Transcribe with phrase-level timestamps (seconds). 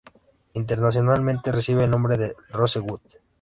[0.55, 3.01] Internacionalmente recibe el nombre de "Rosewood".